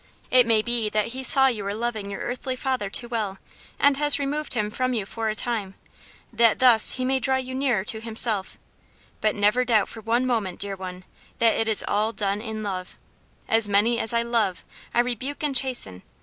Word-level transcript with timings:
It 0.31 0.47
may 0.47 0.63
be 0.63 0.89
that 0.89 1.09
he 1.09 1.23
saw 1.23 1.45
you 1.45 1.63
were 1.63 1.75
loving 1.75 2.09
your 2.09 2.21
earthly 2.21 2.55
father 2.55 2.89
too 2.89 3.07
well, 3.07 3.37
and 3.77 3.97
has 3.97 4.17
removed 4.17 4.55
him 4.55 4.71
from 4.71 4.95
you 4.95 5.05
for 5.05 5.29
a 5.29 5.35
time, 5.35 5.75
that 6.33 6.57
thus 6.57 6.93
he 6.93 7.05
may 7.05 7.19
draw 7.19 7.35
you 7.35 7.53
nearer 7.53 7.83
to 7.83 8.01
himself; 8.01 8.57
but 9.21 9.35
never 9.35 9.63
doubt 9.63 9.89
for 9.89 10.01
one 10.01 10.25
moment, 10.25 10.59
dear 10.59 10.75
one, 10.75 11.03
that 11.37 11.55
it 11.55 11.67
is 11.67 11.85
all 11.87 12.13
done 12.13 12.41
in 12.41 12.63
love. 12.63 12.97
'As 13.47 13.69
many 13.69 13.99
as 13.99 14.11
I 14.11 14.23
love, 14.23 14.65
I 14.91 15.01
rebuke 15.01 15.43
and 15.43 15.55
chasten.' 15.55 16.01